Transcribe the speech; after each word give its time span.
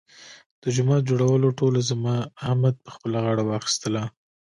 د 0.61 0.63
جومات 0.75 1.01
جوړولو 1.09 1.47
ټوله 1.59 1.79
ذمه 1.89 2.15
احمد 2.45 2.75
په 2.85 2.89
خپله 2.95 3.17
غاړه 3.25 3.43
واخیستله. 3.45 4.03